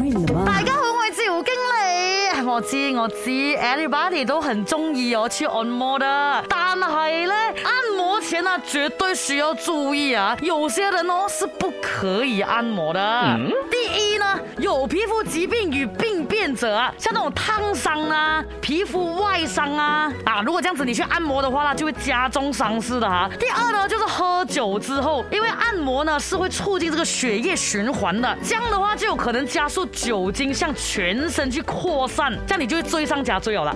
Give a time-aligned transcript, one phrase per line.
[0.00, 0.44] 你了吗？
[0.46, 6.44] 百家红为自由经理，我知我知，everybody 都很中意我去按摩的。
[6.48, 6.84] 但系
[7.26, 7.32] 咧，
[7.64, 13.38] 按摩前啊，绝对需要注意啊，有些人哦是不可以按摩的。
[13.70, 16.22] 第一呢，有皮肤疾病与病。
[16.42, 23.30] 患者啊，像那种烫伤啊、皮肤外伤啊，啊，如果这样子你去按摩的话，那就会加重伤势的哈。
[23.38, 33.72] 第二呢，就是喝酒之后，因为按摩呢是会促进这个血液循环的，这样的话就有可能加速酒精向全身去扩散，这样你就会追上加追有了。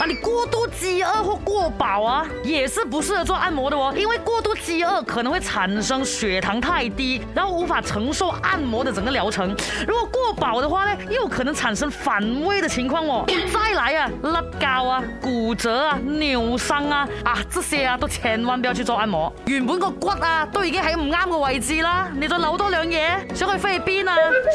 [0.00, 3.92] 啊，你过度饥饿或过饱啊，也是不适合做按摩的哦。
[3.94, 9.54] 因为过度饥饿可能会产生血糖太低，然后无法承受按摩的整个疗程。
[9.86, 13.26] 如果过饱的话呢，又可能产生反胃的情况哦。
[13.52, 19.30] 再来啊，拉高啊，骨折啊，扭伤啊，啊这些啊都千万不要去做按摩。
[19.48, 24.06] 原本个骨啊都已经喺唔啱嘅位置啦，你再扭多两嘢，想去肺去边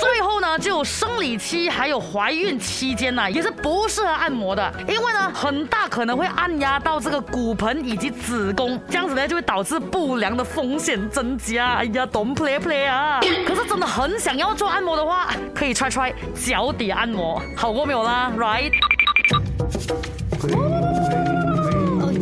[0.01, 5.33] 最后呢，就生理期还有怀孕期间呐，也是不适合按摩的，因为呢。
[5.35, 11.75] 很大可能会按压到这个骨盆以及子宫，这样子呢就会导致不良的风险增加。
[11.75, 13.19] 哎呀，懂 play play 啊！
[13.45, 18.73] 可是真的很想要做按摩的话，可以 try try 脚底按摩，好过没有啦？Right？Oh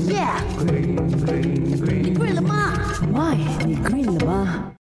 [0.09, 0.33] yeah！
[1.85, 2.73] 你跪了吗
[3.13, 3.37] ？Why？
[3.63, 4.63] 你跪了吗？